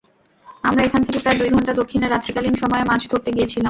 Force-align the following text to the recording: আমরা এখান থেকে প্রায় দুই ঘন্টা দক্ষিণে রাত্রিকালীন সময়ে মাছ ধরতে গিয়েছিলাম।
আমরা 0.63 0.81
এখান 0.83 1.01
থেকে 1.05 1.19
প্রায় 1.19 1.37
দুই 1.39 1.49
ঘন্টা 1.49 1.73
দক্ষিণে 1.73 2.07
রাত্রিকালীন 2.07 2.55
সময়ে 2.55 2.87
মাছ 2.89 3.01
ধরতে 3.11 3.29
গিয়েছিলাম। 3.35 3.59